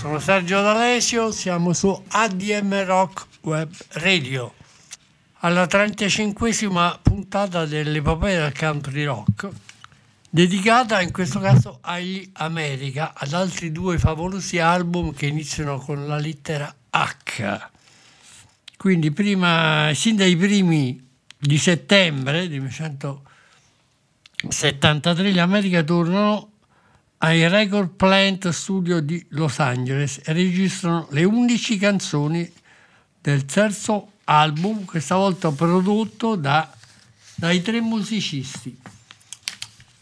[0.00, 4.54] sono Sergio D'Alesio, siamo su ADM Rock Web Radio.
[5.40, 9.50] Alla 35esima puntata dell'epopea del country rock,
[10.30, 16.16] dedicata in questo caso agli America, ad altri due favolosi album che iniziano con la
[16.16, 17.68] lettera H.
[18.78, 26.49] Quindi prima, sin dai primi di settembre del 1973 gli America tornano
[27.22, 32.50] ai Record Plant Studio di Los Angeles e registrano le 11 canzoni
[33.20, 36.70] del terzo album, questa volta prodotto da-
[37.34, 38.74] dai tre musicisti.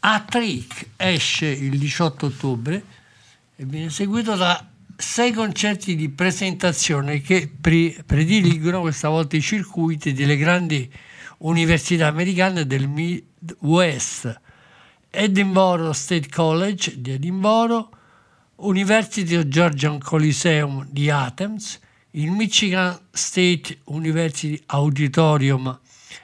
[0.01, 2.85] A Trick esce il 18 ottobre
[3.57, 4.65] e viene seguito da
[4.97, 10.89] sei concerti di presentazione che pre- prediligono questa volta i circuiti delle grandi
[11.39, 14.41] università americane del Midwest.
[15.11, 17.89] Edinburgh State College di Edinburgh,
[18.57, 21.79] University of Georgian Coliseum di Athens,
[22.13, 25.79] il Michigan State University Auditorium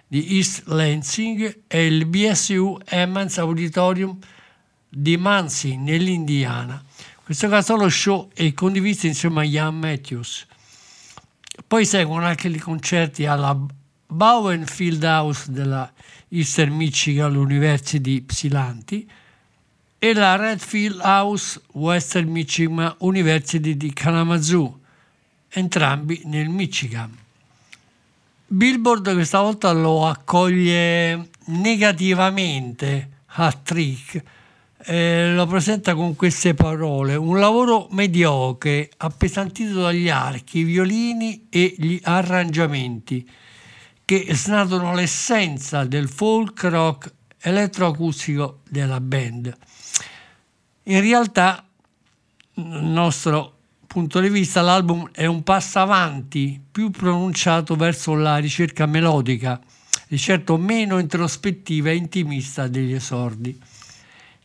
[0.07, 4.19] di East Lansing e il BSU Emmons Auditorium
[4.89, 6.75] di Muncie nell'Indiana.
[6.75, 10.47] In questo caso lo show è condiviso insieme a Ian Matthews.
[11.67, 13.59] Poi seguono anche i concerti alla
[14.07, 15.91] Bowen Field House della
[16.29, 19.09] Eastern Michigan University Psilanti
[19.99, 24.81] e la Redfield House Western Michigan University di Kalamazoo,
[25.49, 27.17] entrambi nel Michigan.
[28.47, 34.23] Billboard questa volta lo accoglie negativamente a Trick,
[34.85, 41.75] eh, lo presenta con queste parole, un lavoro mediocre, appesantito dagli archi, i violini e
[41.79, 43.27] gli arrangiamenti
[44.05, 49.57] che snaturano l'essenza del folk rock elettroacustico della band.
[50.85, 51.65] In realtà,
[52.53, 53.53] dal nostro
[53.87, 59.61] punto di vista, l'album è un passo avanti più pronunciato verso la ricerca melodica,
[60.09, 63.59] di certo meno introspettiva e intimista degli esordi.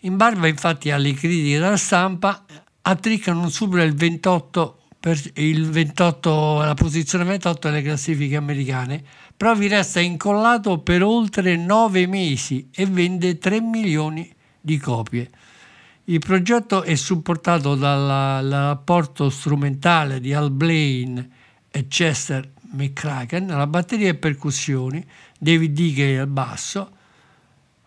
[0.01, 2.45] In barba infatti alle critiche della stampa,
[2.81, 9.03] Attrick non supera il 28, per, il 28 la posizione 28 delle classifiche americane,
[9.39, 14.29] però vi resta incollato per oltre nove mesi e vende 3 milioni
[14.59, 15.29] di copie.
[16.03, 21.29] Il progetto è supportato dal rapporto strumentale di Al Blaine
[21.71, 26.91] e Chester McCracken alla batteria e percussioni, David Digger al basso,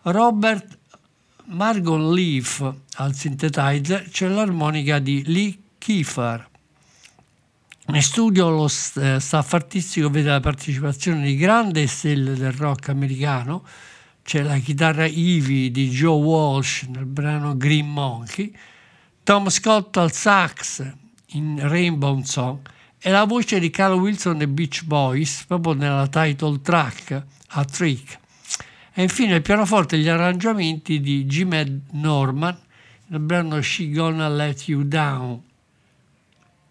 [0.01, 0.79] Robert
[1.49, 6.49] Margon Leaf al synthesizer, c'è l'armonica di Lee Kiefer.
[7.85, 13.65] In studio lo staff artistico vede la partecipazione di grandi stelle del rock americano,
[14.23, 18.55] c'è la chitarra Ivy di Joe Walsh nel brano Green Monkey,
[19.23, 20.81] Tom Scott al sax
[21.31, 22.59] in Rainbow Song
[22.97, 28.17] e la voce di Carl Wilson dei Beach Boys proprio nella title track A Trick.
[28.93, 32.57] E infine il pianoforte e gli arrangiamenti di Jim Ed Norman
[33.07, 35.51] nel brano She Gonna Let You Down.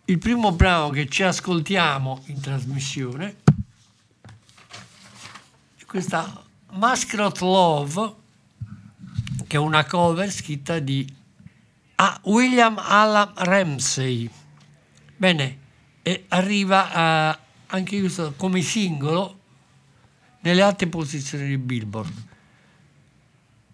[0.05, 3.37] Il primo brano che ci ascoltiamo in trasmissione
[5.77, 8.15] è questa Mascot Love,
[9.47, 11.07] che è una cover scritta di
[11.95, 14.29] ah, William Allan Ramsey.
[15.17, 15.59] Bene,
[16.03, 17.39] e arriva a
[17.69, 19.39] anche questo come singolo
[20.41, 22.13] nelle alte posizioni di Billboard.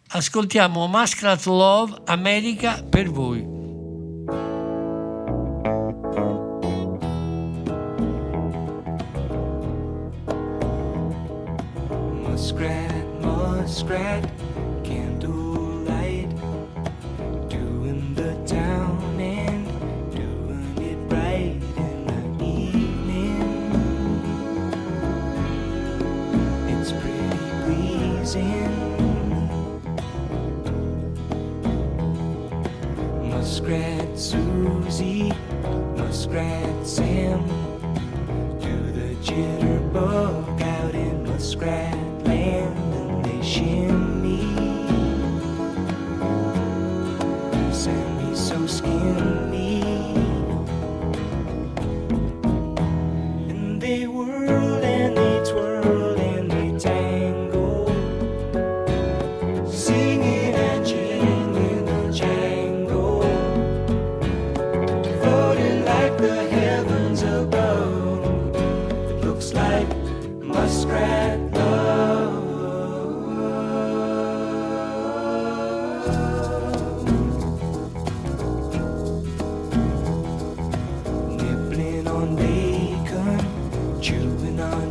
[0.09, 3.58] Ascoltiamo Masquerade Love America per voi.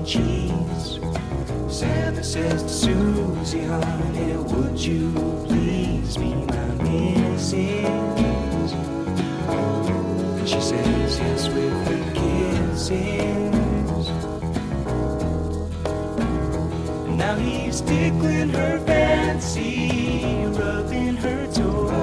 [0.08, 1.00] Cheese.
[1.68, 5.12] Santa says to Susie, honey, would you
[5.46, 7.60] please be my missus?
[10.40, 14.08] And she says yes with her kisses.
[17.06, 21.97] And now he's tickling her fancy, rubbing her toes.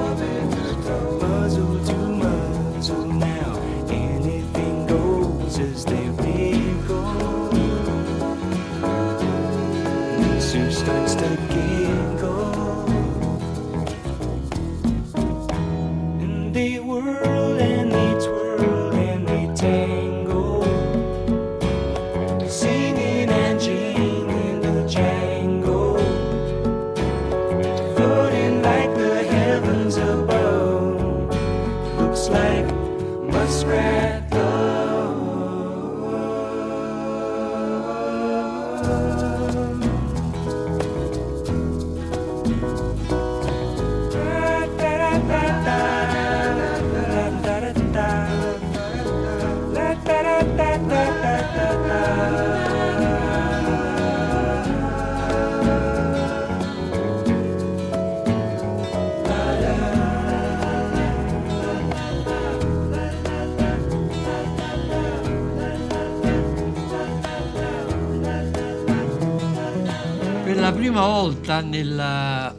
[71.55, 72.57] Volta nella-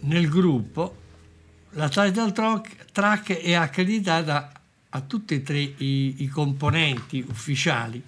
[0.00, 1.04] nel gruppo
[1.70, 2.32] la title
[2.92, 4.52] track, è accreditata
[4.88, 8.02] a tutti e tre i, i componenti ufficiali.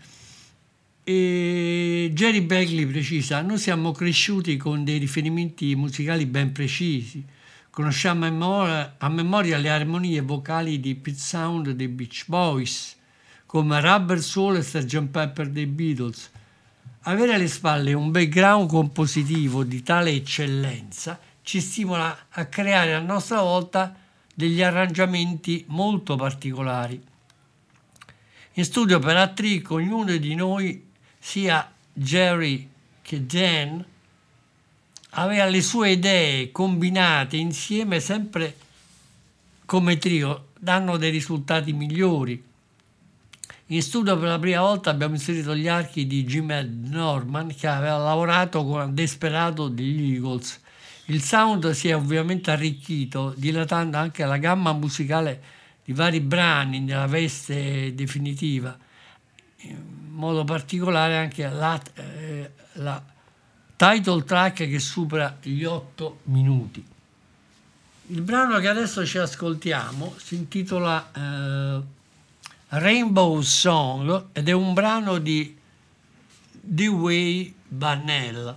[1.05, 7.23] E Jerry Beckley precisa, noi siamo cresciuti con dei riferimenti musicali ben precisi,
[7.71, 12.97] conosciamo a memoria, a memoria le armonie vocali di Pete Sound dei Beach Boys,
[13.45, 15.09] come Rubber Soul e Sgt.
[15.09, 16.31] Pepper dei Beatles.
[17.09, 23.41] Avere alle spalle un background compositivo di tale eccellenza ci stimola a creare a nostra
[23.41, 23.97] volta
[24.35, 27.03] degli arrangiamenti molto particolari.
[28.53, 30.87] In studio per Attrick ognuno di noi,
[31.19, 32.69] sia Jerry
[33.01, 33.83] che Dan,
[35.13, 38.55] aveva le sue idee combinate insieme sempre
[39.65, 42.48] come trio, danno dei risultati migliori.
[43.71, 46.51] In studio per la prima volta abbiamo inserito gli archi di Jim
[46.89, 50.59] Norman che aveva lavorato con Desperato degli Eagles.
[51.07, 55.43] Il sound si è ovviamente arricchito, dilatando anche la gamma musicale
[55.85, 58.75] di vari brani nella veste definitiva,
[59.59, 59.77] in
[60.13, 63.05] modo particolare anche la, eh, la
[63.77, 66.83] title track che supera gli 8 minuti.
[68.07, 71.97] Il brano che adesso ci ascoltiamo si intitola eh,
[72.71, 75.57] Rainbow Song ed è un brano di
[76.53, 78.55] Dewey Bannell.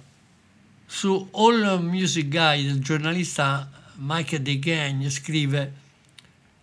[0.86, 5.74] Su All Music Guide il giornalista Mike DeGagne scrive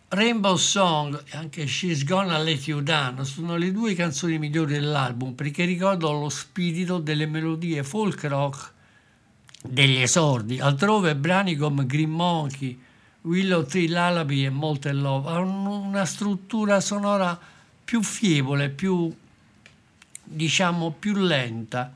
[0.08, 5.32] Rainbow Song e anche She's Gonna Let You Down sono le due canzoni migliori dell'album
[5.32, 8.72] perché ricordano lo spirito delle melodie folk rock
[9.62, 10.60] degli esordi.
[10.60, 12.78] Altrove brani come Green Monkey,
[13.28, 17.38] Willow Tree Lullaby e Molten Love hanno una struttura sonora
[17.84, 19.14] più fievole, più
[20.24, 21.92] diciamo più lenta.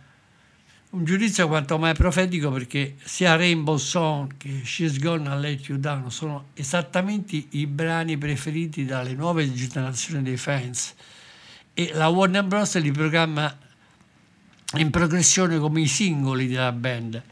[0.90, 6.10] Un giudizio quanto mai profetico perché sia Rainbow Song che She's Gonna Let You Down
[6.10, 10.94] sono esattamente i brani preferiti dalle nuove generazioni dei fans
[11.72, 12.78] e la Warner Bros.
[12.78, 13.56] li programma
[14.74, 17.22] in progressione come i singoli della band.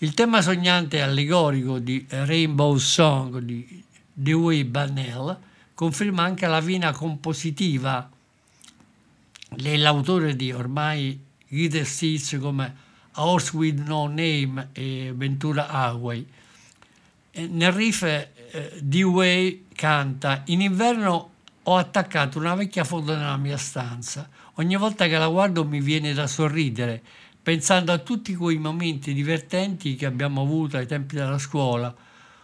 [0.00, 5.36] Il tema sognante e allegorico di Rainbow Song di Dewey Bunnell
[5.74, 8.08] conferma anche la vena compositiva
[9.56, 12.76] dell'autore di ormai greatest hits come
[13.10, 16.24] A Horse With No Name e Ventura Highway.
[17.32, 18.28] E nel riff eh,
[18.80, 21.30] Dewey canta In inverno
[21.64, 24.28] ho attaccato una vecchia foto nella mia stanza.
[24.54, 27.02] Ogni volta che la guardo mi viene da sorridere,
[27.48, 31.96] pensando a tutti quei momenti divertenti che abbiamo avuto ai tempi della scuola.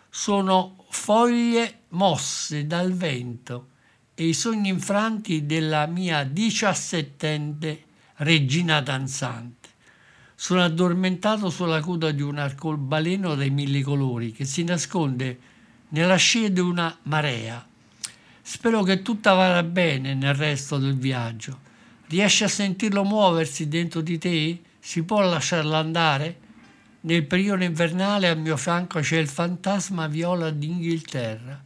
[0.09, 3.69] Sono foglie mosse dal vento
[4.15, 7.83] e i sogni infranti della mia diciassettenne
[8.17, 9.69] regina danzante.
[10.35, 15.39] Sono addormentato sulla coda di un arcobaleno dai mille colori che si nasconde
[15.91, 17.63] nella scia di una marea.
[18.41, 21.59] Spero che tutta vada bene nel resto del viaggio.
[22.07, 24.61] Riesci a sentirlo muoversi dentro di te?
[24.87, 26.37] Si può lasciarlo andare?
[27.00, 31.59] Nel periodo invernale al mio fianco c'è il fantasma viola d'Inghilterra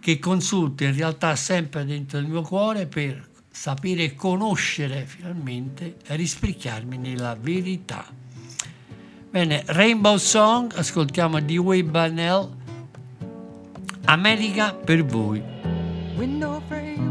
[0.00, 6.98] che consulta in realtà sempre dentro il mio cuore per sapere conoscere finalmente e rispecchiarmi
[6.98, 8.04] nella verità.
[9.30, 12.50] Bene, Rainbow Song, ascoltiamo di Way Bunnell,
[14.06, 15.40] America per voi.
[16.16, 17.05] Window frames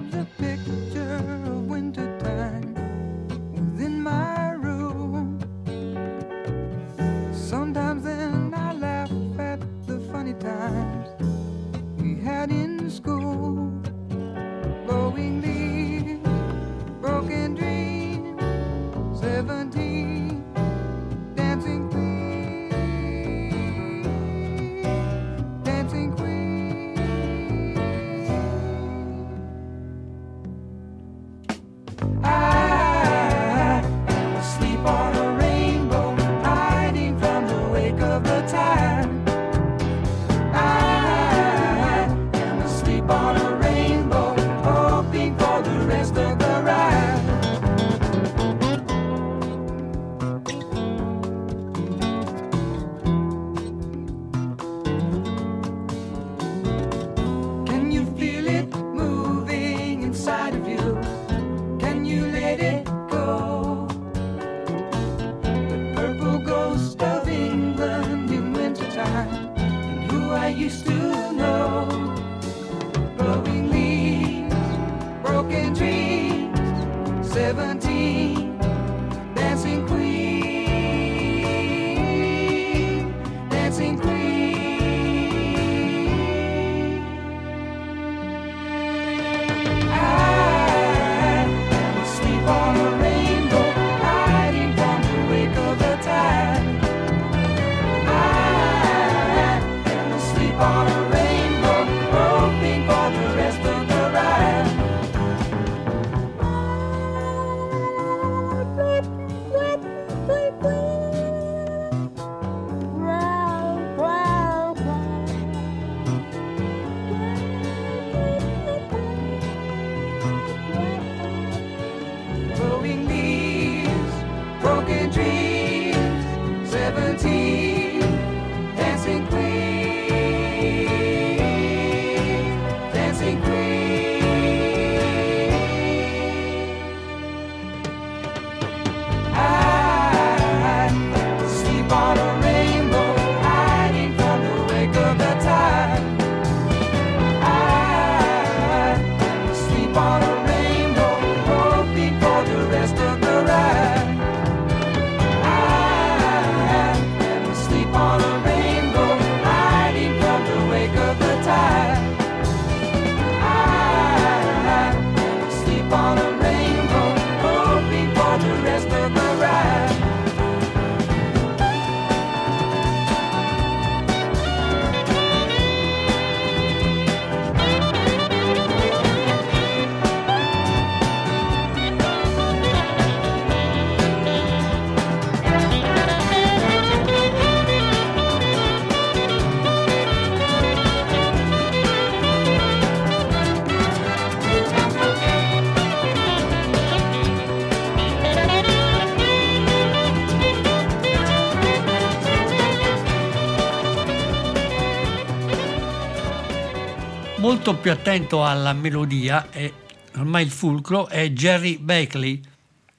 [207.66, 209.74] molto più attento alla melodia, e
[210.18, 212.40] ormai il fulcro, è Jerry Beckley,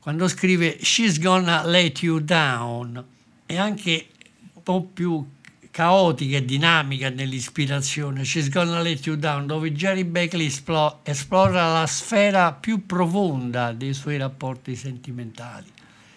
[0.01, 3.05] quando scrive She's Gonna Let You Down.
[3.47, 4.09] È anche
[4.55, 5.25] un po' più
[5.71, 8.25] caotica e dinamica nell'ispirazione.
[8.25, 13.95] She's Gonna Let You Down, dove Jerry Beckley esplo- esplora la sfera più profonda dei
[13.95, 15.67] suoi rapporti sentimentali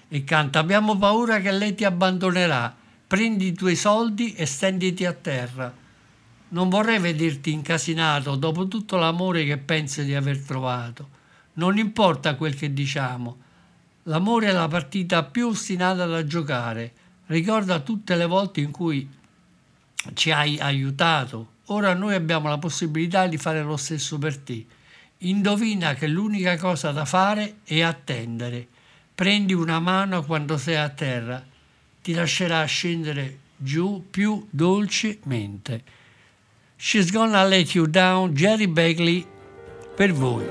[0.08, 2.76] e canta Abbiamo paura che lei ti abbandonerà.
[3.06, 5.72] Prendi i tuoi soldi e stenditi a terra.
[6.52, 11.18] Non vorrei vederti incasinato dopo tutto l'amore che pensi di aver trovato.
[11.54, 13.38] Non importa quel che diciamo.
[14.04, 16.94] L'amore è la partita più ostinata da giocare.
[17.28, 19.08] Ricorda tutte le volte in cui
[20.14, 21.58] ci hai aiutato.
[21.66, 24.66] Ora noi abbiamo la possibilità di fare lo stesso per te.
[25.20, 28.68] Indovina che l'unica cosa da fare è attendere.
[29.14, 31.46] Prendi una mano quando sei a terra,
[32.02, 35.84] ti lascerà scendere giù più dolcemente.
[36.82, 39.28] She's gonna let you down, Jerry Bagley,
[39.98, 40.46] per voi.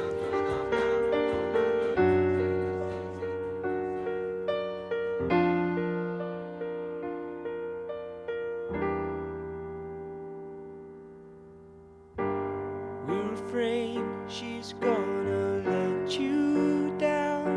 [13.06, 17.56] We're afraid she's gonna let you down.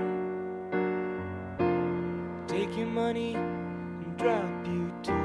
[2.47, 5.20] Take your money and drop you to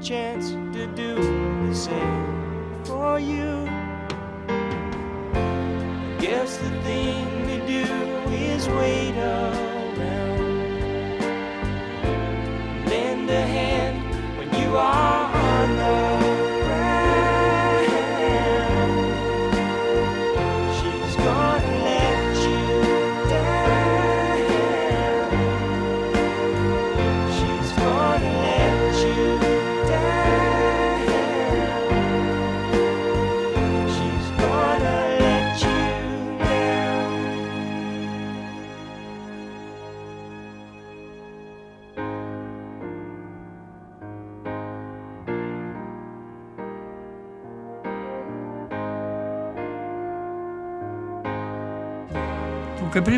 [0.00, 0.39] watching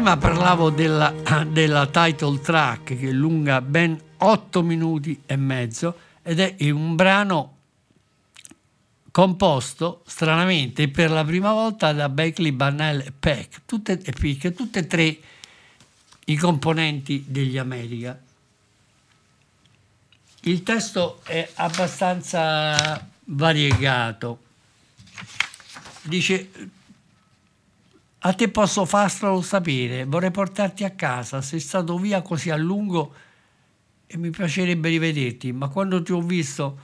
[0.02, 1.14] prima parlavo della,
[1.46, 7.56] della title track che è lunga ben 8 minuti e mezzo ed è un brano
[9.12, 14.80] composto stranamente per la prima volta da Beckley, Barnell e Peck, tutte, e Peck, tutte
[14.80, 15.18] e tre
[16.24, 18.20] i componenti degli America.
[20.40, 24.40] Il testo è abbastanza variegato.
[26.02, 26.50] Dice
[28.24, 33.12] A te posso farlo sapere, vorrei portarti a casa, sei stato via così a lungo
[34.06, 36.78] e mi piacerebbe rivederti, ma quando ti ho visto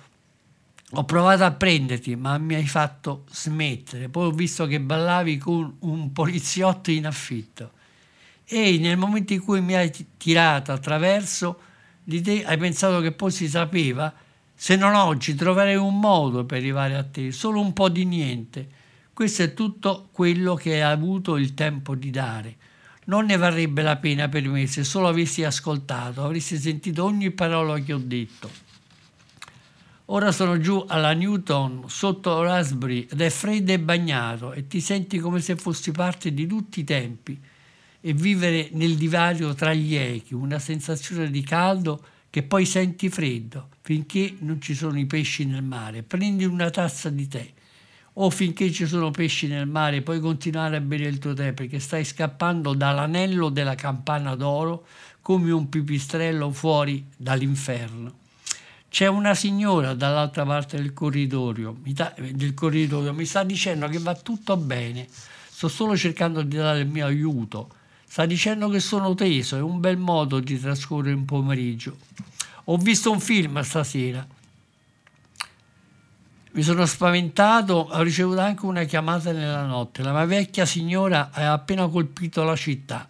[0.93, 4.09] ho provato a prenderti, ma mi hai fatto smettere.
[4.09, 7.73] Poi ho visto che ballavi con un poliziotto in affitto.
[8.45, 11.61] E nel momento in cui mi hai ti- tirato attraverso
[12.03, 14.13] di te, hai pensato che poi si sapeva?
[14.55, 18.78] Se non oggi troverei un modo per arrivare a te, solo un po' di niente.
[19.19, 22.57] Questo è tutto quello che hai avuto il tempo di dare.
[23.07, 27.81] Non ne varrebbe la pena per me se solo avessi ascoltato, avresti sentito ogni parola
[27.81, 28.49] che ho detto.
[30.05, 35.19] Ora sono giù alla Newton, sotto Raspberry, ed è freddo e bagnato, e ti senti
[35.19, 37.37] come se fossi parte di tutti i tempi,
[38.01, 43.71] e vivere nel divario tra gli echi, una sensazione di caldo che poi senti freddo,
[43.81, 46.05] finché non ci sono i pesci nel mare.
[46.05, 47.53] Prendi una tazza di tè,
[48.21, 51.79] o finché ci sono pesci nel mare, puoi continuare a bere il tuo tè, perché
[51.79, 54.87] stai scappando dall'anello della campana d'oro
[55.23, 58.17] come un pipistrello fuori dall'inferno.
[58.89, 64.15] C'è una signora dall'altra parte del corridoio, ta- del corridoio, mi sta dicendo che va
[64.15, 67.69] tutto bene, sto solo cercando di dare il mio aiuto.
[68.05, 71.99] Sta dicendo che sono teso, è un bel modo di trascorrere un pomeriggio.
[72.65, 74.27] Ho visto un film stasera,
[76.53, 80.03] mi sono spaventato, ho ricevuto anche una chiamata nella notte.
[80.03, 83.09] La mia vecchia signora ha appena colpito la città.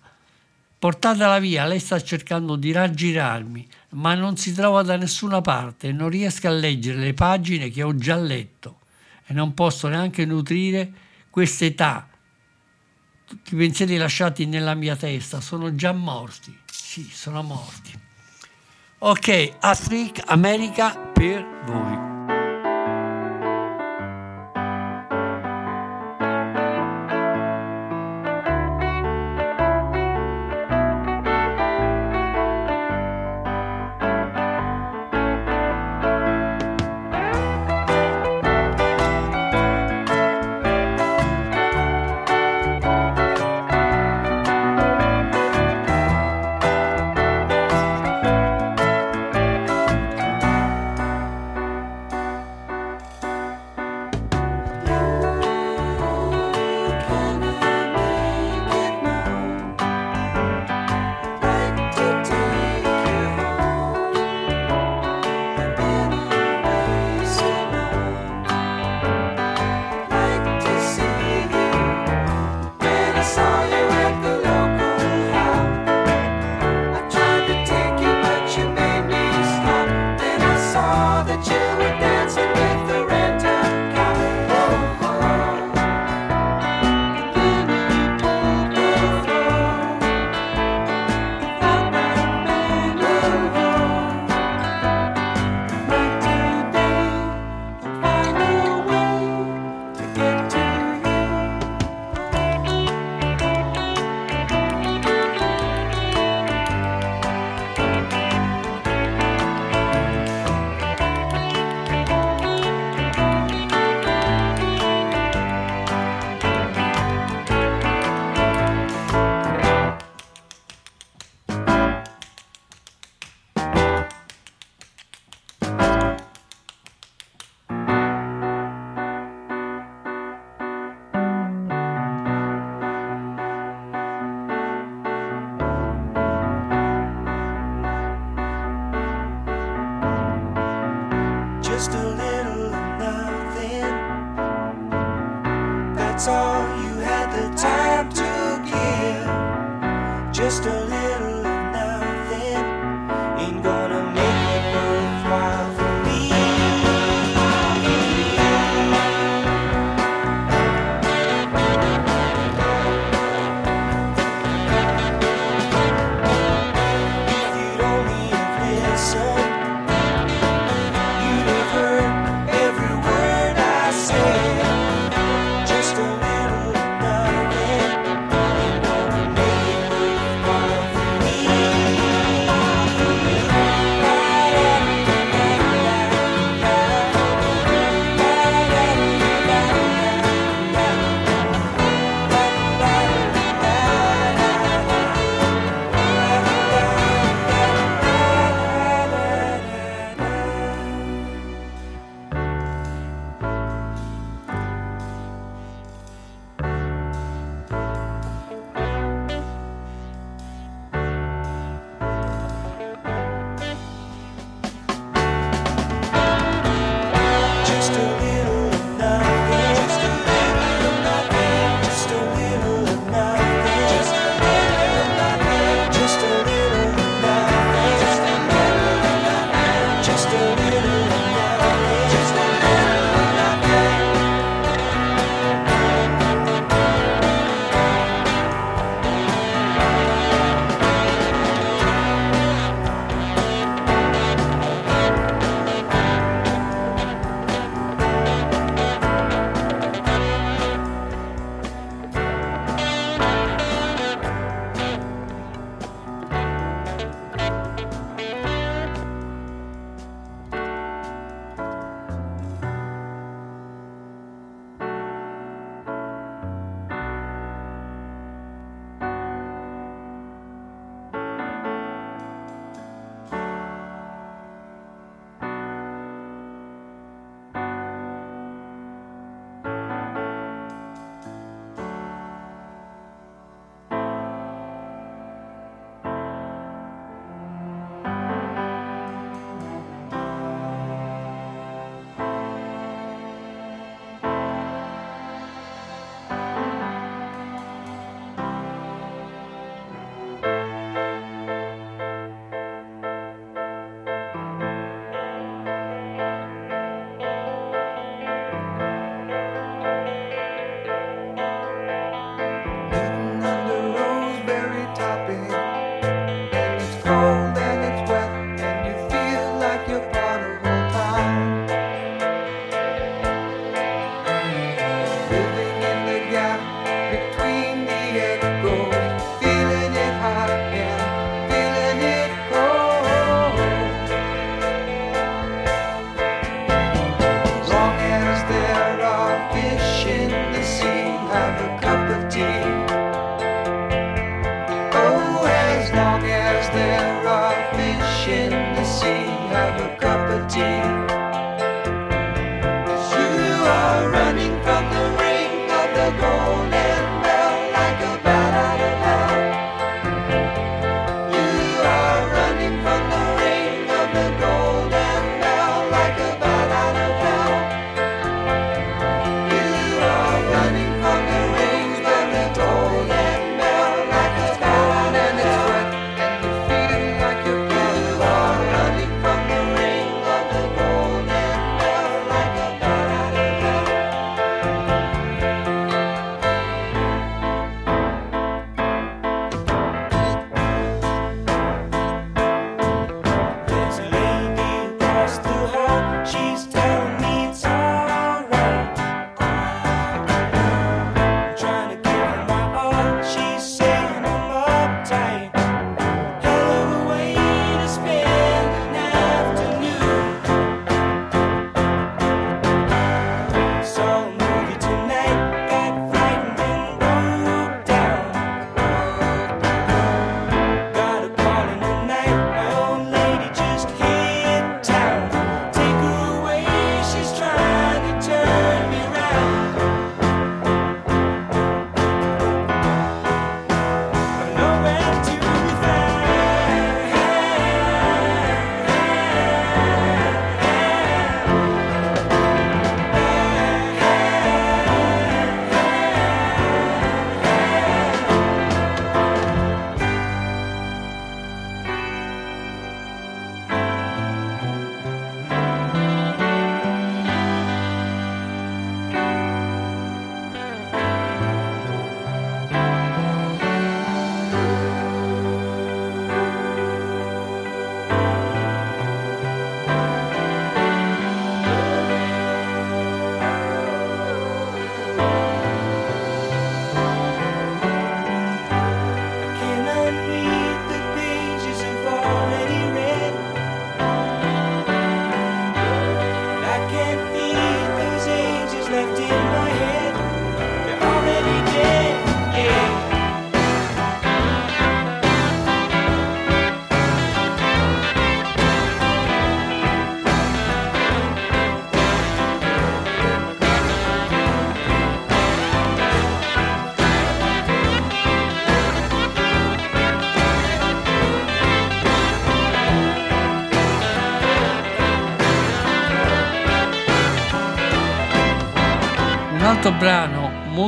[0.78, 6.08] Portatela via, lei sta cercando di raggirarmi, ma non si trova da nessuna parte non
[6.08, 8.80] riesco a leggere le pagine che ho già letto
[9.26, 10.90] e non posso neanche nutrire
[11.30, 12.08] questa età.
[13.26, 16.56] Tutti i pensieri lasciati nella mia testa sono già morti.
[16.70, 17.92] Sì, sono morti.
[19.00, 22.07] Ok, Africa, America per voi.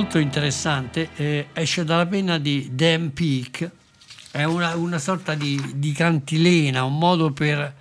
[0.01, 3.71] Molto interessante eh, esce dalla penna di Dan Peake,
[4.31, 7.75] è una, una sorta di, di cantilena, un modo per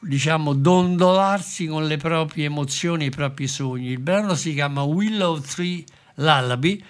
[0.00, 3.90] diciamo dondolarsi con le proprie emozioni e i propri sogni.
[3.90, 6.82] Il brano si chiama Willow Tree Lullaby,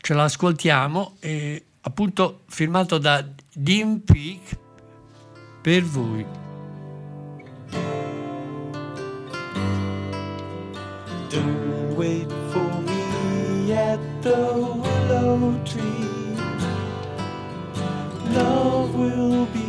[0.00, 4.58] ce l'ascoltiamo, e appunto firmato da Dan Peake
[5.60, 6.24] per voi.
[11.28, 12.35] Don't wait
[13.76, 14.32] at the
[14.82, 16.36] willow tree.
[18.32, 19.65] Love will be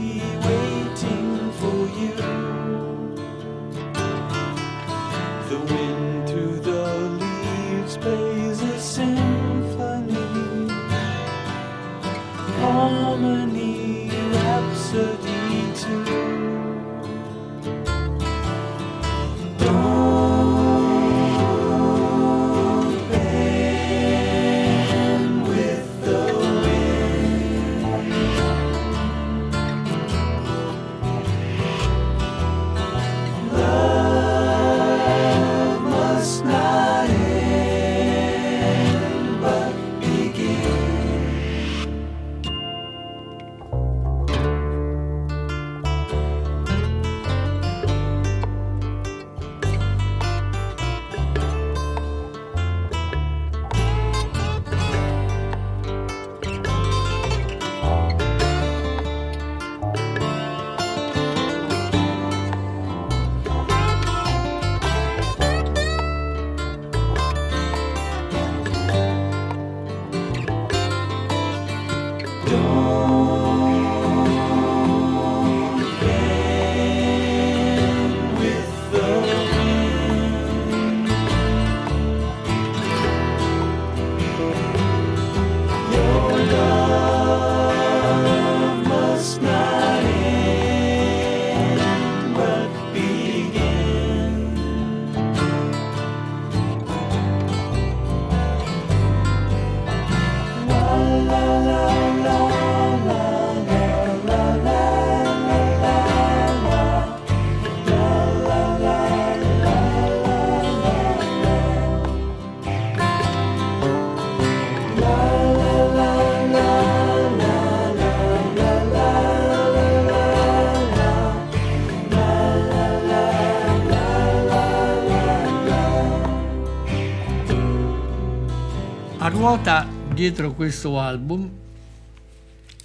[129.48, 131.50] ruota dietro questo album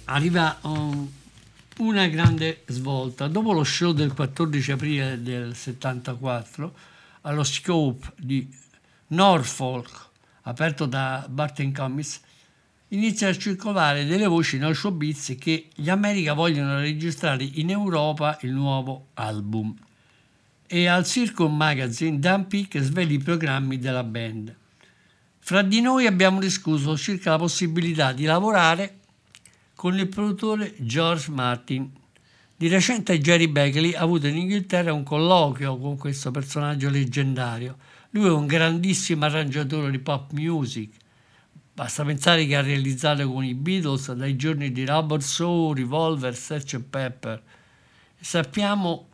[0.05, 1.11] arriva um,
[1.79, 3.27] una grande svolta.
[3.27, 6.73] Dopo lo show del 14 aprile del 74
[7.23, 8.49] allo Scope di
[9.07, 10.07] Norfolk,
[10.43, 12.21] aperto da Barton Cummings,
[12.89, 18.53] inizia a circolare delle voci nel showbiz che gli America vogliono registrare in Europa il
[18.53, 19.75] nuovo album.
[20.65, 24.61] E al Circle Magazine Dan Peake svela i programmi della band.
[25.45, 28.99] Fra di noi abbiamo discusso circa la possibilità di lavorare
[29.75, 31.91] con il produttore George Martin.
[32.55, 37.75] Di recente Jerry Beckley ha avuto in Inghilterra un colloquio con questo personaggio leggendario.
[38.11, 40.95] Lui è un grandissimo arrangiatore di pop music.
[41.73, 46.79] Basta pensare che ha realizzato con i Beatles dai giorni di Rubber Soul, Revolver, Search
[46.79, 47.43] Pepper.
[48.17, 49.09] Sappiamo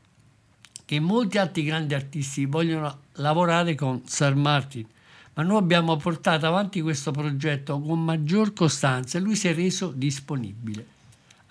[0.86, 4.86] che molti altri grandi artisti vogliono lavorare con Sir Martin,
[5.34, 9.92] ma noi abbiamo portato avanti questo progetto con maggior costanza e lui si è reso
[9.96, 10.86] disponibile.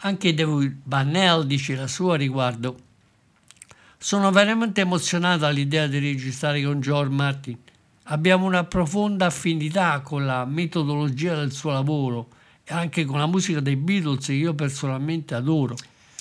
[0.02, 2.78] Anche David Bannell dice la sua riguardo.
[3.96, 7.58] Sono veramente emozionato all'idea di registrare con George Martin.
[8.04, 12.28] Abbiamo una profonda affinità con la metodologia del suo lavoro
[12.64, 15.76] e anche con la musica dei Beatles che io personalmente adoro.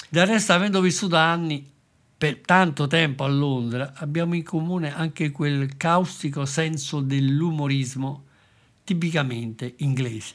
[0.10, 1.76] Del resto, avendo vissuto anni
[2.18, 8.24] per tanto tempo a Londra, abbiamo in comune anche quel caustico senso dell'umorismo
[8.84, 10.34] tipicamente inglese.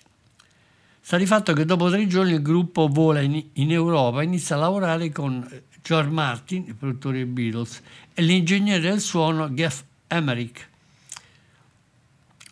[1.01, 4.55] Sta di fatto che dopo tre giorni il gruppo vola in, in Europa e inizia
[4.55, 5.45] a lavorare con
[5.83, 7.83] George Martin, il produttore dei Beatles,
[8.14, 10.68] e l'ingegnere del suono Geoff Emerick.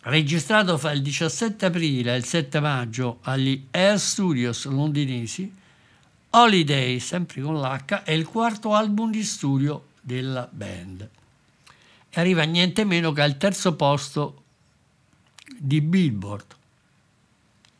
[0.03, 5.59] registrato fra il 17 aprile e il 7 maggio agli Air Studios londinesi,
[6.33, 11.09] Holiday, sempre con l'H, è il quarto album di studio della band.
[12.09, 14.43] E arriva niente meno che al terzo posto
[15.57, 16.55] di Billboard.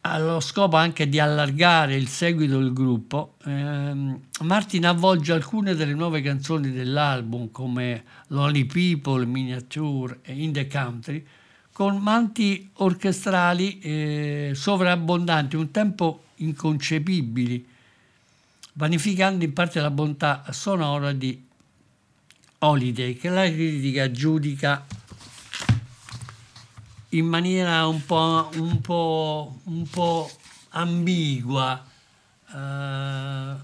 [0.02, 6.22] Allo scopo anche di allargare il seguito del gruppo, ehm, Martin avvolge alcune delle nuove
[6.22, 11.26] canzoni dell'album come Lonely People, Miniature e In the Country
[11.72, 17.66] con manti orchestrali eh, sovrabbondanti, un tempo inconcepibili,
[18.74, 21.47] vanificando in parte la bontà sonora di
[22.59, 24.86] Holiday, che la critica giudica
[27.09, 30.32] in maniera un po', un po', un po
[30.69, 31.86] ambigua,
[32.53, 33.55] eh,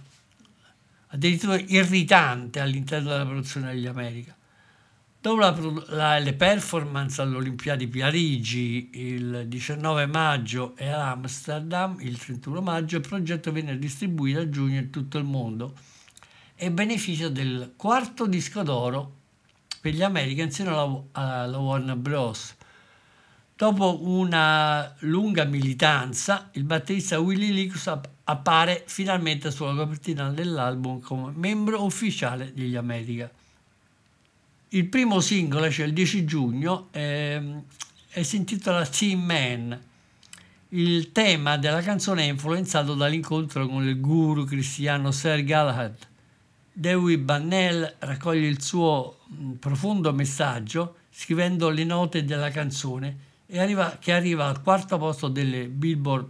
[1.08, 4.37] addirittura irritante all'interno della produzione degli America.
[5.28, 11.98] Dopo la la- le performance alle Olimpiadi di Parigi il 19 maggio e a Amsterdam
[12.00, 15.74] il 31 maggio, il progetto venne distribuito a giugno in tutto il mondo
[16.56, 19.16] e beneficia del quarto disco d'oro
[19.82, 22.56] per gli America insieme alla, alla Warner Bros.
[23.54, 31.34] Dopo una lunga militanza, il batterista Willie Licks app- appare finalmente sulla copertina dell'album come
[31.36, 33.30] membro ufficiale degli America.
[34.70, 37.64] Il primo singolo esce il 10 giugno ehm,
[38.12, 39.82] e si intitola Team Man.
[40.70, 45.96] Il tema della canzone è influenzato dall'incontro con il guru cristiano Sir Galahad.
[46.74, 53.98] Dewey Bannell raccoglie il suo mh, profondo messaggio scrivendo le note della canzone e arriva-
[54.00, 56.30] che arriva al quarto posto delle Billboard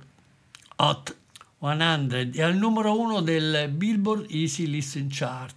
[0.76, 1.16] Hot
[1.60, 5.57] 100 e al numero uno del Billboard Easy Listen Chart.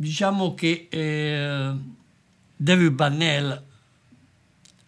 [0.00, 1.72] Diciamo che eh,
[2.56, 3.62] David Bannell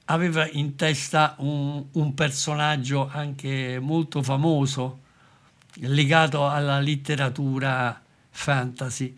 [0.05, 5.01] aveva in testa un, un personaggio anche molto famoso
[5.81, 8.01] legato alla letteratura
[8.31, 9.17] fantasy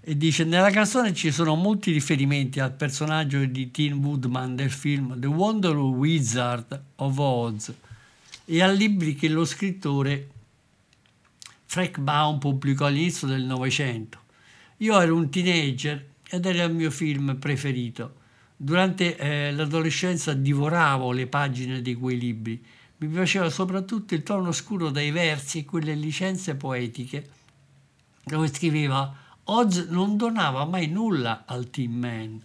[0.00, 5.16] e dice nella canzone ci sono molti riferimenti al personaggio di Tim Woodman del film
[5.20, 7.72] The Wonder Wizard of Oz
[8.46, 10.28] e a libri che lo scrittore
[11.66, 14.22] Frank Baum pubblicò all'inizio del Novecento.
[14.84, 18.16] Io ero un teenager ed era il mio film preferito.
[18.54, 22.62] Durante eh, l'adolescenza divoravo le pagine di quei libri.
[22.98, 27.30] Mi piaceva soprattutto il tono scuro dei versi e quelle licenze poetiche
[28.24, 29.10] dove scriveva
[29.44, 32.42] Oz non donava mai nulla al Team Man.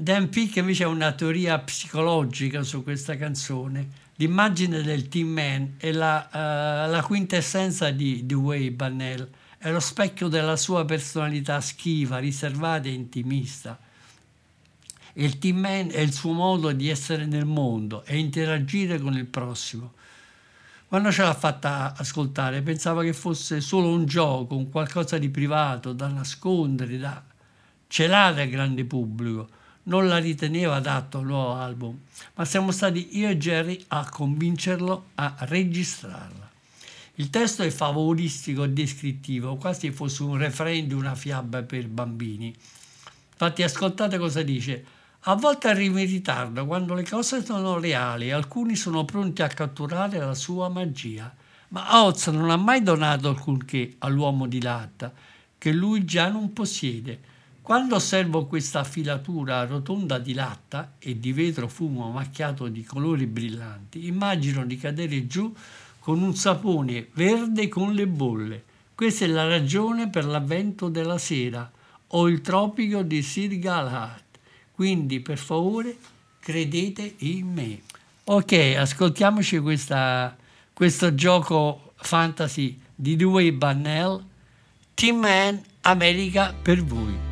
[0.00, 3.88] Dan Peake invece ha una teoria psicologica su questa canzone.
[4.16, 6.28] L'immagine del Team Man è la,
[6.86, 9.28] eh, la quintessenza di Dewey Bannell,
[9.62, 13.78] è lo specchio della sua personalità schiva, riservata e intimista.
[15.12, 19.26] Il Team Man è il suo modo di essere nel mondo e interagire con il
[19.26, 19.92] prossimo.
[20.88, 25.92] Quando ce l'ha fatta ascoltare pensava che fosse solo un gioco, un qualcosa di privato,
[25.92, 27.22] da nascondere, da
[27.86, 29.48] celare al grande pubblico.
[29.84, 32.00] Non la riteneva adatto al nuovo album,
[32.34, 36.41] ma siamo stati io e Jerry a convincerlo a registrarla.
[37.22, 42.52] Il testo è favoristico e descrittivo, quasi fosse un refrain di una fiaba per bambini.
[43.30, 44.84] Infatti ascoltate cosa dice.
[45.20, 49.46] A volte arriva in ritardo quando le cose sono reali e alcuni sono pronti a
[49.46, 51.32] catturare la sua magia.
[51.68, 55.12] Ma Oz non ha mai donato alcunché all'uomo di latta,
[55.56, 57.20] che lui già non possiede.
[57.62, 64.08] Quando osservo questa filatura rotonda di latta e di vetro fumo macchiato di colori brillanti,
[64.08, 65.54] immagino di cadere giù
[66.02, 68.64] con un sapone verde con le bolle.
[68.92, 71.70] Questa è la ragione per l'avvento della sera
[72.08, 74.20] o il tropico di Sir Galahad.
[74.74, 75.96] Quindi, per favore,
[76.40, 77.80] credete in me.
[78.24, 80.36] Ok, ascoltiamoci questa-
[80.72, 84.24] questo gioco fantasy di Dewey Bannell,
[84.94, 87.30] Team Man America per voi.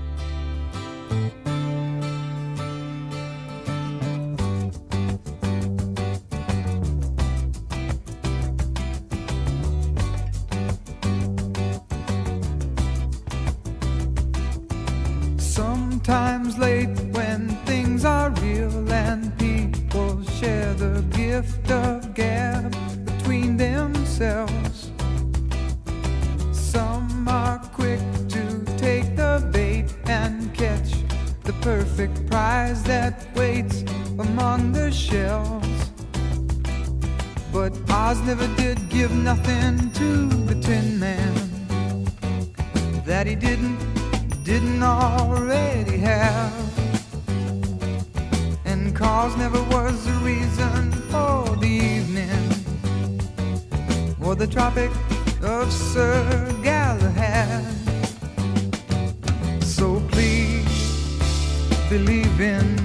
[62.41, 62.80] been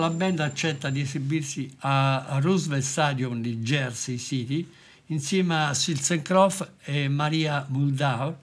[0.00, 4.68] la band accetta di esibirsi a Roosevelt Stadium di Jersey City
[5.06, 8.36] insieme a Silsen Croft e Maria Muldaur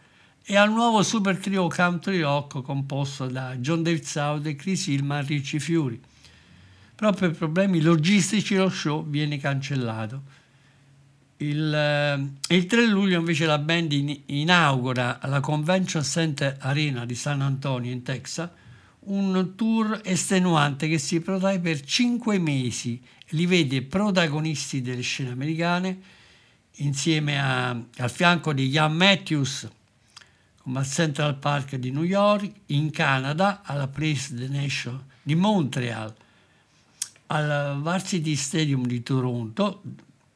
[0.43, 5.27] e al nuovo super trio country rock composto da John David South, Chris Hillman e
[5.27, 5.99] Ricci Fiori.
[6.95, 10.21] Però per problemi logistici lo show viene cancellato.
[11.37, 17.15] Il, eh, il 3 luglio invece la band in- inaugura alla Convention Center Arena di
[17.15, 18.49] San Antonio in Texas
[19.09, 23.01] un tour estenuante che si protrae per cinque mesi.
[23.31, 25.99] Li vede protagonisti delle scene americane
[26.79, 29.69] insieme a- al fianco di Ian Matthews
[30.61, 36.13] come al Central Park di New York, in Canada alla Place the Nation di Montreal,
[37.27, 39.81] al Varsity Stadium di Toronto,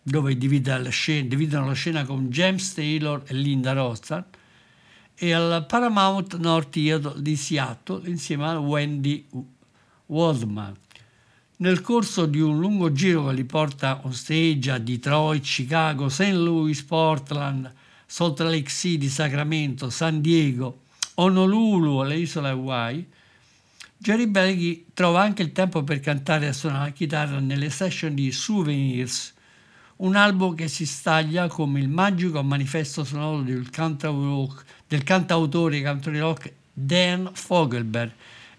[0.01, 4.37] dove divide la scena- dividono la scena con James Taylor e Linda Ronstadt,
[5.23, 9.23] e al Paramount North Theatre di Seattle insieme a Wendy
[10.07, 10.75] Waldman.
[11.57, 16.33] Nel corso di un lungo giro che li porta on stage a Detroit, Chicago, St.
[16.33, 17.71] Louis, Portland,
[18.07, 20.79] Salt Lake City, Sacramento, San Diego,
[21.13, 23.07] Honolulu, alle isole Hawaii,
[23.95, 28.31] Jerry Belghi trova anche il tempo per cantare e suonare la chitarra nelle session di
[28.31, 29.35] Souvenirs,
[30.01, 36.19] un album che si staglia come il magico manifesto sonoro del, cantaurock- del cantautore country
[36.19, 38.11] rock Dan Fogelberg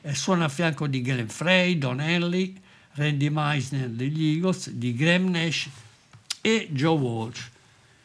[0.02, 2.54] e suona a fianco di Glenn Frey, Don Henley,
[2.92, 5.68] Randy Meisner degli Eagles, di Graham Nash
[6.40, 7.50] e Joe Walsh.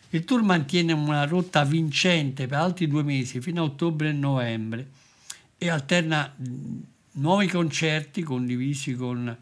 [0.10, 4.90] Il tour mantiene una rotta vincente per altri due mesi fino a ottobre e novembre
[5.60, 6.34] e alterna
[7.14, 9.36] nuovi concerti condivisi con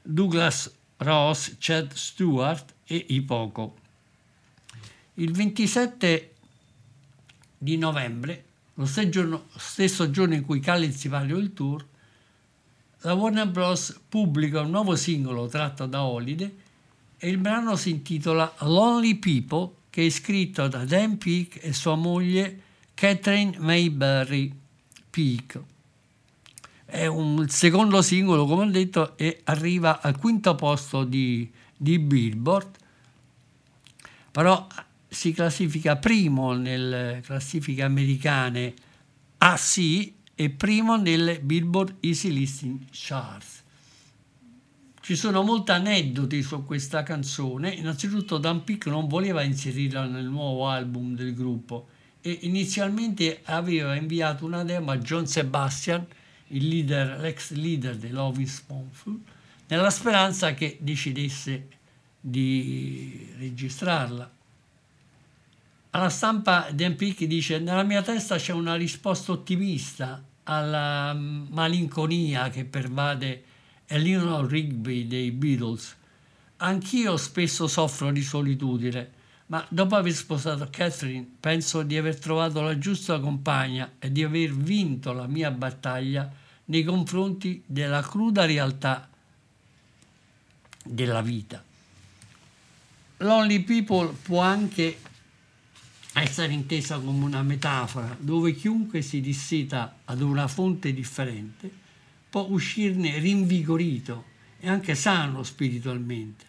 [0.00, 3.76] Douglas Ross, Chad Stewart e i Poco.
[5.14, 6.34] Il 27
[7.56, 11.86] di novembre, lo stesso giorno, in cui Khaled si varia il tour,
[13.00, 13.98] la Warner Bros.
[14.08, 16.54] pubblica un nuovo singolo tratto da Holiday
[17.16, 21.96] e il brano si intitola Lonely People che è scritto da Dan Peake e sua
[21.96, 22.60] moglie
[22.94, 24.52] Catherine Mayberry
[25.10, 25.64] Peake.
[26.84, 32.76] È un secondo singolo, come ho detto, e arriva al quinto posto di, di Billboard,
[34.32, 34.66] però
[35.06, 38.74] si classifica primo nelle classifiche americane
[39.38, 43.60] AC e primo nelle Billboard Easy Listening Charts.
[45.02, 47.70] Ci sono molti aneddoti su questa canzone.
[47.70, 51.88] Innanzitutto Dan Peek non voleva inserirla nel nuovo album del gruppo
[52.22, 56.06] e inizialmente aveva inviato una demo a John Sebastian,
[56.46, 59.20] leader, l'ex leader dei Loving Spoonful,
[59.66, 61.66] nella speranza che decidesse
[62.24, 64.30] di registrarla.
[65.90, 72.64] Alla stampa Dan Peek dice nella mia testa c'è una risposta ottimista alla malinconia che
[72.64, 73.44] pervade
[73.86, 75.96] Eleanor Rigby dei Beatles.
[76.58, 79.10] Anch'io spesso soffro di solitudine,
[79.46, 84.54] ma dopo aver sposato Catherine penso di aver trovato la giusta compagna e di aver
[84.54, 86.30] vinto la mia battaglia
[86.66, 89.08] nei confronti della cruda realtà
[90.84, 91.62] della vita.
[93.22, 94.98] Lonely People può anche
[96.14, 101.80] essere intesa come una metafora dove chiunque si disseta ad una fonte differente
[102.32, 104.24] può uscirne rinvigorito
[104.58, 106.46] e anche sano spiritualmente.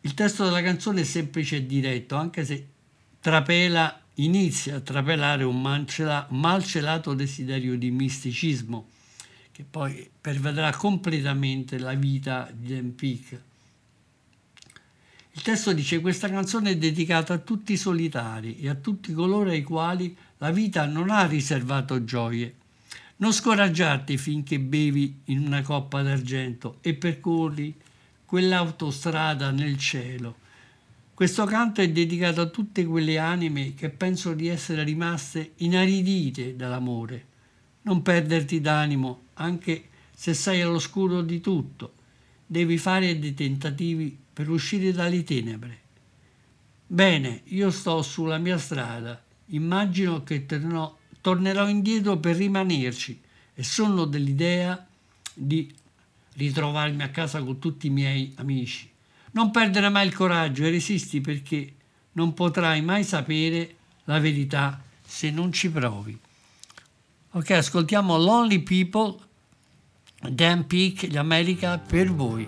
[0.00, 2.66] Il testo della canzone è semplice e diretto, anche se
[3.20, 8.88] trapela, inizia a trapelare un malcela- malcelato desiderio di misticismo
[9.52, 13.42] che poi pervederà completamente la vita di Dan Peake.
[15.38, 19.50] Il testo dice questa canzone è dedicata a tutti i solitari e a tutti coloro
[19.50, 22.56] ai quali la vita non ha riservato gioie.
[23.18, 27.72] Non scoraggiarti finché bevi in una coppa d'argento e percorri
[28.26, 30.38] quell'autostrada nel cielo.
[31.14, 37.26] Questo canto è dedicato a tutte quelle anime che pensano di essere rimaste inaridite dall'amore.
[37.82, 41.92] Non perderti d'animo, anche se sei all'oscuro di tutto.
[42.50, 45.80] Devi fare dei tentativi per uscire dalle tenebre.
[46.86, 49.22] Bene, io sto sulla mia strada.
[49.48, 53.20] Immagino che tornerò, tornerò indietro per rimanerci
[53.52, 54.86] e sono dell'idea
[55.34, 55.70] di
[56.36, 58.90] ritrovarmi a casa con tutti i miei amici.
[59.32, 61.74] Non perdere mai il coraggio e resisti perché
[62.12, 66.18] non potrai mai sapere la verità se non ci provi.
[67.32, 69.18] Ok, ascoltiamo Lonely People,
[70.20, 72.46] Dan Peak, gli America per voi.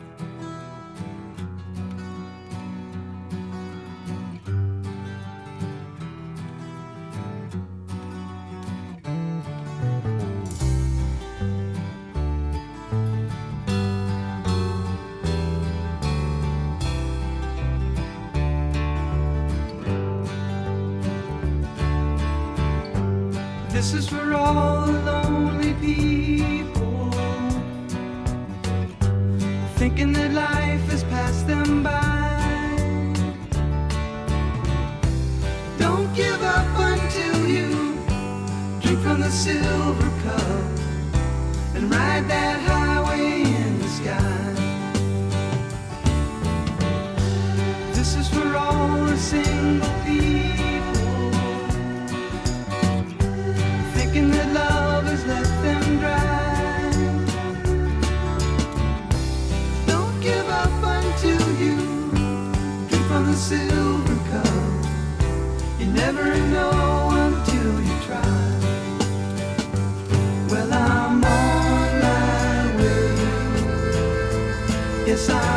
[75.21, 75.50] Side.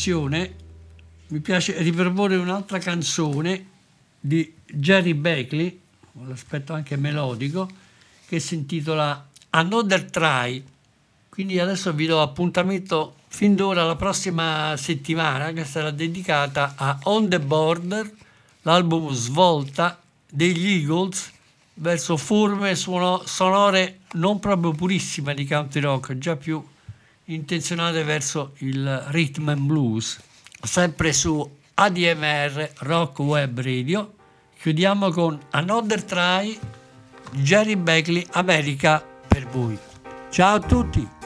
[0.00, 0.54] trasmissione
[1.28, 3.66] mi piace riproporre un'altra canzone
[4.18, 5.78] di Jerry Beckley,
[6.12, 7.68] con l'aspetto anche melodico,
[8.26, 10.64] che si intitola Another Try.
[11.28, 17.28] Quindi adesso vi do appuntamento fin d'ora alla prossima settimana che sarà dedicata a On
[17.28, 18.10] the Border,
[18.62, 21.30] l'album svolta degli Eagles
[21.74, 26.62] verso forme sonore non proprio purissime di country rock, già più
[27.34, 30.18] intenzionate verso il rhythm and blues,
[30.62, 34.14] sempre su ADMR Rock Web Radio.
[34.60, 36.58] Chiudiamo con Another Try
[37.30, 39.78] di Jerry Beckley America per voi.
[40.30, 41.19] Ciao a tutti!